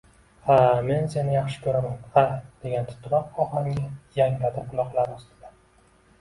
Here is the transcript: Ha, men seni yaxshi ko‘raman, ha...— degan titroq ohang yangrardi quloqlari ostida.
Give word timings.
Ha, 0.45 0.53
men 0.85 1.03
seni 1.15 1.35
yaxshi 1.35 1.59
ko‘raman, 1.65 1.99
ha...— 2.15 2.23
degan 2.63 2.87
titroq 2.93 3.37
ohang 3.45 3.69
yangrardi 4.21 4.65
quloqlari 4.73 5.15
ostida. 5.21 5.55